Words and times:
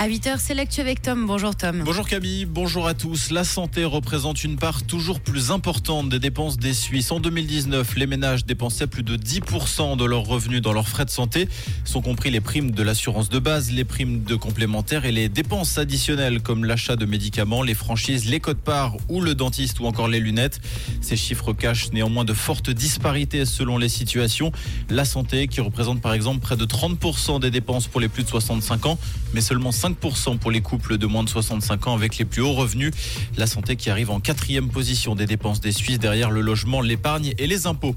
À 0.00 0.08
8h, 0.08 0.36
c'est 0.38 0.54
l'actu 0.54 0.80
avec 0.80 1.02
Tom. 1.02 1.26
Bonjour 1.26 1.56
Tom. 1.56 1.82
Bonjour 1.84 2.06
Camille, 2.06 2.44
bonjour 2.44 2.86
à 2.86 2.94
tous. 2.94 3.32
La 3.32 3.42
santé 3.42 3.84
représente 3.84 4.44
une 4.44 4.54
part 4.54 4.84
toujours 4.84 5.18
plus 5.18 5.50
importante 5.50 6.08
des 6.08 6.20
dépenses 6.20 6.56
des 6.56 6.72
Suisses. 6.72 7.10
En 7.10 7.18
2019, 7.18 7.96
les 7.96 8.06
ménages 8.06 8.46
dépensaient 8.46 8.86
plus 8.86 9.02
de 9.02 9.16
10% 9.16 9.96
de 9.96 10.04
leurs 10.04 10.22
revenus 10.22 10.62
dans 10.62 10.72
leurs 10.72 10.86
frais 10.86 11.04
de 11.04 11.10
santé, 11.10 11.48
sont 11.84 12.00
compris 12.00 12.30
les 12.30 12.40
primes 12.40 12.70
de 12.70 12.82
l'assurance 12.84 13.28
de 13.28 13.40
base, 13.40 13.72
les 13.72 13.84
primes 13.84 14.22
de 14.22 14.36
complémentaires 14.36 15.04
et 15.04 15.10
les 15.10 15.28
dépenses 15.28 15.78
additionnelles 15.78 16.42
comme 16.42 16.64
l'achat 16.64 16.94
de 16.94 17.04
médicaments, 17.04 17.64
les 17.64 17.74
franchises, 17.74 18.24
les 18.26 18.38
codes-parts 18.38 18.96
ou 19.08 19.20
le 19.20 19.34
dentiste 19.34 19.80
ou 19.80 19.86
encore 19.86 20.06
les 20.06 20.20
lunettes. 20.20 20.60
Ces 21.00 21.16
chiffres 21.16 21.52
cachent 21.52 21.90
néanmoins 21.90 22.24
de 22.24 22.34
fortes 22.34 22.70
disparités 22.70 23.44
selon 23.44 23.78
les 23.78 23.88
situations. 23.88 24.52
La 24.90 25.04
santé 25.04 25.48
qui 25.48 25.60
représente 25.60 26.00
par 26.00 26.14
exemple 26.14 26.38
près 26.38 26.56
de 26.56 26.66
30% 26.66 27.40
des 27.40 27.50
dépenses 27.50 27.88
pour 27.88 28.00
les 28.00 28.08
plus 28.08 28.22
de 28.22 28.28
65 28.28 28.86
ans, 28.86 28.96
mais 29.34 29.40
seulement 29.40 29.72
5 29.72 29.87
5% 29.94 30.38
pour 30.38 30.50
les 30.50 30.60
couples 30.60 30.98
de 30.98 31.06
moins 31.06 31.24
de 31.24 31.28
65 31.28 31.86
ans 31.86 31.94
avec 31.94 32.18
les 32.18 32.24
plus 32.24 32.42
hauts 32.42 32.52
revenus. 32.52 32.92
La 33.36 33.46
santé 33.46 33.76
qui 33.76 33.90
arrive 33.90 34.10
en 34.10 34.20
quatrième 34.20 34.68
position 34.68 35.14
des 35.14 35.26
dépenses 35.26 35.60
des 35.60 35.72
Suisses 35.72 35.98
derrière 35.98 36.30
le 36.30 36.40
logement, 36.40 36.80
l'épargne 36.80 37.34
et 37.38 37.46
les 37.46 37.66
impôts. 37.66 37.96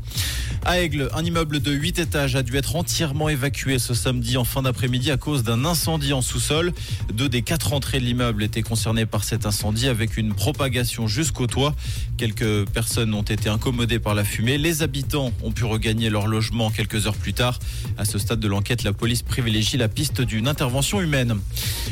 À 0.63 0.79
Aigle, 0.79 1.09
un 1.13 1.23
immeuble 1.23 1.59
de 1.59 1.71
8 1.71 1.99
étages 1.99 2.35
a 2.35 2.43
dû 2.43 2.55
être 2.55 2.75
entièrement 2.75 3.29
évacué 3.29 3.79
ce 3.79 3.93
samedi 3.93 4.37
en 4.37 4.43
fin 4.43 4.61
d'après-midi 4.61 5.11
à 5.11 5.17
cause 5.17 5.43
d'un 5.43 5.65
incendie 5.65 6.13
en 6.13 6.21
sous-sol. 6.21 6.73
Deux 7.13 7.29
des 7.29 7.41
quatre 7.41 7.73
entrées 7.73 7.99
de 7.99 8.05
l'immeuble 8.05 8.43
étaient 8.43 8.61
concernées 8.61 9.05
par 9.05 9.23
cet 9.23 9.45
incendie 9.45 9.87
avec 9.87 10.17
une 10.17 10.33
propagation 10.33 11.07
jusqu'au 11.07 11.47
toit. 11.47 11.75
Quelques 12.17 12.69
personnes 12.69 13.13
ont 13.13 13.23
été 13.23 13.49
incommodées 13.49 13.99
par 13.99 14.13
la 14.13 14.23
fumée. 14.23 14.57
Les 14.57 14.83
habitants 14.83 15.31
ont 15.43 15.51
pu 15.51 15.65
regagner 15.65 16.09
leur 16.09 16.27
logement 16.27 16.69
quelques 16.69 17.07
heures 17.07 17.15
plus 17.15 17.33
tard. 17.33 17.59
À 17.97 18.05
ce 18.05 18.19
stade 18.19 18.39
de 18.39 18.47
l'enquête, 18.47 18.83
la 18.83 18.93
police 18.93 19.23
privilégie 19.23 19.77
la 19.77 19.87
piste 19.87 20.21
d'une 20.21 20.47
intervention 20.47 21.01
humaine. 21.01 21.39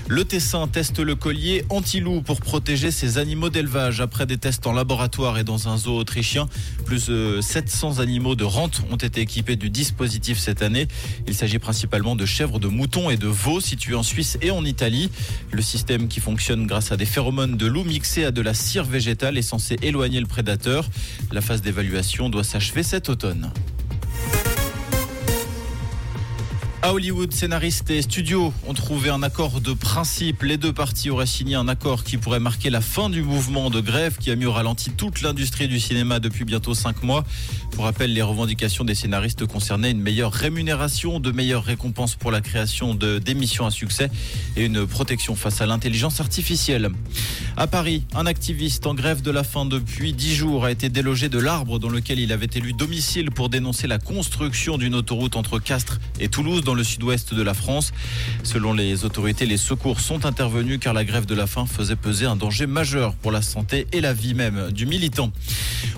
Le 0.07 0.25
Tessin 0.25 0.67
teste 0.67 0.99
le 0.99 1.15
collier 1.15 1.65
anti-loup 1.69 2.21
pour 2.21 2.41
protéger 2.41 2.91
ses 2.91 3.17
animaux 3.17 3.49
d'élevage. 3.49 4.01
Après 4.01 4.25
des 4.25 4.37
tests 4.37 4.65
en 4.65 4.73
laboratoire 4.73 5.37
et 5.37 5.43
dans 5.43 5.67
un 5.67 5.77
zoo 5.77 5.95
autrichien, 5.95 6.47
plus 6.85 7.07
de 7.07 7.39
700 7.41 7.99
animaux 7.99 8.35
de 8.35 8.43
rente 8.43 8.81
ont 8.91 8.95
été 8.95 9.21
équipés 9.21 9.55
du 9.55 9.69
dispositif 9.69 10.39
cette 10.39 10.61
année. 10.61 10.87
Il 11.27 11.35
s'agit 11.35 11.59
principalement 11.59 12.15
de 12.15 12.25
chèvres, 12.25 12.59
de 12.59 12.67
moutons 12.67 13.09
et 13.09 13.17
de 13.17 13.27
veaux 13.27 13.59
situés 13.59 13.95
en 13.95 14.03
Suisse 14.03 14.37
et 14.41 14.51
en 14.51 14.65
Italie. 14.65 15.11
Le 15.51 15.61
système 15.61 16.07
qui 16.07 16.19
fonctionne 16.19 16.65
grâce 16.65 16.91
à 16.91 16.97
des 16.97 17.05
phéromones 17.05 17.57
de 17.57 17.65
loup 17.65 17.83
mixés 17.83 18.25
à 18.25 18.31
de 18.31 18.41
la 18.41 18.53
cire 18.53 18.85
végétale 18.85 19.37
est 19.37 19.43
censé 19.43 19.77
éloigner 19.81 20.19
le 20.19 20.27
prédateur. 20.27 20.89
La 21.31 21.41
phase 21.41 21.61
d'évaluation 21.61 22.29
doit 22.29 22.43
s'achever 22.43 22.83
cet 22.83 23.09
automne. 23.09 23.51
À 26.81 26.93
Hollywood, 26.93 27.33
scénaristes 27.33 27.89
et 27.89 28.01
studios 28.01 28.53
ont 28.65 28.73
trouvé 28.73 29.09
un 29.09 29.21
accord 29.21 29.59
de 29.59 29.73
principe. 29.73 30.43
Les 30.43 30.55
deux 30.55 30.71
parties 30.71 31.09
auraient 31.09 31.25
signé 31.25 31.55
un 31.55 31.67
accord 31.67 32.05
qui 32.05 32.15
pourrait 32.15 32.39
marquer 32.39 32.69
la 32.69 32.79
fin 32.79 33.09
du 33.09 33.21
mouvement 33.21 33.69
de 33.69 33.81
grève 33.81 34.15
qui 34.17 34.31
a 34.31 34.35
mis 34.37 34.45
au 34.45 34.53
ralenti 34.53 34.89
toute 34.91 35.21
l'industrie 35.21 35.67
du 35.67 35.77
cinéma 35.77 36.21
depuis 36.21 36.45
bientôt 36.45 36.73
cinq 36.73 37.03
mois. 37.03 37.25
Pour 37.71 37.83
rappel, 37.83 38.13
les 38.13 38.21
revendications 38.21 38.85
des 38.85 38.95
scénaristes 38.95 39.45
concernaient 39.45 39.91
une 39.91 39.99
meilleure 39.99 40.31
rémunération, 40.31 41.19
de 41.19 41.31
meilleures 41.31 41.65
récompenses 41.65 42.15
pour 42.15 42.31
la 42.31 42.39
création 42.39 42.95
d'émissions 42.95 43.65
à 43.65 43.71
succès 43.71 44.09
et 44.55 44.63
une 44.63 44.87
protection 44.87 45.35
face 45.35 45.59
à 45.59 45.65
l'intelligence 45.65 46.21
artificielle. 46.21 46.91
À 47.57 47.67
Paris, 47.67 48.03
un 48.15 48.25
activiste 48.25 48.87
en 48.87 48.93
grève 48.93 49.21
de 49.21 49.31
la 49.31 49.43
faim 49.43 49.65
depuis 49.65 50.13
dix 50.13 50.33
jours 50.33 50.63
a 50.63 50.71
été 50.71 50.87
délogé 50.87 51.27
de 51.27 51.39
l'arbre 51.39 51.77
dans 51.77 51.89
lequel 51.89 52.19
il 52.19 52.31
avait 52.31 52.47
élu 52.55 52.71
domicile 52.71 53.31
pour 53.31 53.49
dénoncer 53.49 53.85
la 53.85 53.99
construction 53.99 54.77
d'une 54.77 54.95
autoroute 54.95 55.35
entre 55.35 55.59
Castres 55.59 55.99
et 56.21 56.29
Toulouse 56.29 56.63
dans 56.69 56.75
le 56.75 56.83
sud-ouest 56.83 57.33
de 57.33 57.41
la 57.41 57.55
France. 57.55 57.93
Selon 58.43 58.73
les 58.73 59.03
autorités, 59.03 59.47
les 59.47 59.57
secours 59.57 59.99
sont 59.99 60.27
intervenus 60.27 60.77
car 60.79 60.93
la 60.93 61.03
grève 61.03 61.25
de 61.25 61.33
la 61.33 61.47
faim 61.47 61.65
faisait 61.65 61.95
peser 61.95 62.27
un 62.27 62.35
danger 62.35 62.67
majeur 62.67 63.15
pour 63.15 63.31
la 63.31 63.41
santé 63.41 63.87
et 63.91 64.01
la 64.01 64.13
vie 64.13 64.35
même 64.35 64.71
du 64.71 64.85
militant. 64.85 65.31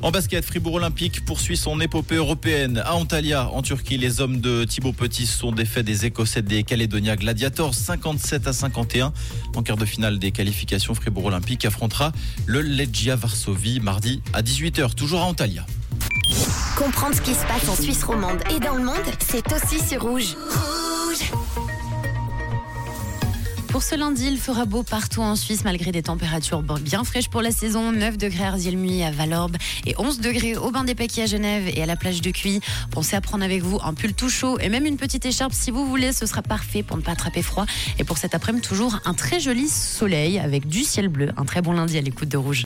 En 0.02 0.12
basket, 0.12 0.46
Fribourg 0.46 0.76
Olympique 0.76 1.26
poursuit 1.26 1.58
son 1.58 1.82
épopée 1.82 2.16
européenne. 2.16 2.82
À 2.86 2.96
Antalya, 2.96 3.50
en 3.50 3.62
Turquie, 3.62 3.98
les 3.98 4.22
hommes 4.22 4.40
de 4.40 4.64
Thibaut 4.64 4.94
Petit 4.94 5.28
sont 5.28 5.52
défaits 5.52 5.84
des 5.84 6.06
Écossais 6.06 6.42
des 6.42 6.64
Caledonia 6.64 7.18
Gladiators 7.18 7.76
57 7.76 8.48
à 8.48 8.54
51. 8.54 9.12
En 9.58 9.64
quart 9.64 9.76
de 9.76 9.86
finale 9.86 10.20
des 10.20 10.32
qualifications, 10.32 10.96
Fribourg 10.96 11.26
Olympique 11.26 11.66
affrontera 11.66 12.14
le 12.46 12.62
Legia 12.62 13.18
Varsovie 13.18 13.82
mardi 13.82 14.22
à 14.32 14.42
18h, 14.42 14.96
toujours 14.96 15.20
à 15.20 15.26
Antalya. 15.26 15.66
Comprendre 16.82 17.16
ce 17.16 17.22
qui 17.22 17.36
se 17.36 17.46
passe 17.46 17.70
en 17.70 17.76
Suisse 17.76 18.04
romande 18.04 18.42
et 18.50 18.60
dans 18.60 18.74
le 18.74 18.84
monde, 18.84 18.96
c'est 19.20 19.46
aussi 19.54 19.80
sur 19.88 20.02
Rouge. 20.02 20.36
Rouge 20.36 21.32
Pour 23.68 23.84
ce 23.84 23.94
lundi, 23.94 24.28
il 24.28 24.40
fera 24.40 24.66
beau 24.66 24.82
partout 24.82 25.22
en 25.22 25.36
Suisse 25.36 25.64
malgré 25.64 25.92
des 25.92 26.02
températures 26.02 26.64
bien 26.64 27.04
fraîches 27.04 27.30
pour 27.30 27.44
la 27.44 27.52
saison. 27.52 27.92
9 27.92 28.18
degrés 28.18 28.46
à 28.46 28.48
Arzielmuy 28.48 29.04
à 29.04 29.12
Valorbe 29.12 29.58
et 29.86 29.94
11 29.98 30.20
degrés 30.22 30.58
au 30.58 30.72
bain 30.72 30.84
des 30.84 30.96
Paquis 30.96 31.22
à 31.22 31.28
Genève 31.28 31.72
et 31.74 31.84
à 31.84 31.86
la 31.86 31.96
plage 31.96 32.20
de 32.20 32.32
Cuy. 32.32 32.62
Pensez 32.90 33.16
à 33.16 33.22
prendre 33.22 33.44
avec 33.44 33.62
vous 33.62 33.80
un 33.84 33.94
pull 33.94 34.14
tout 34.14 34.30
chaud 34.30 34.58
et 34.60 34.68
même 34.68 34.88
une 34.88 34.98
petite 34.98 35.26
écharpe 35.26 35.54
si 35.54 35.70
vous 35.70 35.86
voulez. 35.86 36.12
Ce 36.14 36.26
sera 36.26 36.42
parfait 36.42 36.82
pour 36.82 36.98
ne 36.98 37.04
pas 37.04 37.12
attraper 37.12 37.44
froid. 37.44 37.66
Et 38.00 38.04
pour 38.04 38.18
cet 38.18 38.34
après-midi, 38.34 38.68
toujours 38.68 39.00
un 39.06 39.14
très 39.14 39.40
joli 39.40 39.70
soleil 39.70 40.40
avec 40.40 40.68
du 40.68 40.84
ciel 40.84 41.10
bleu. 41.10 41.30
Un 41.38 41.46
très 41.46 41.62
bon 41.62 41.74
lundi 41.74 41.98
à 41.98 42.02
l'écoute 42.02 42.28
de 42.28 42.38
Rouge. 42.38 42.60